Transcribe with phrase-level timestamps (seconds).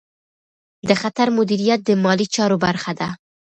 [0.87, 3.09] د خطر مدیریت د مالي چارو برخه ده.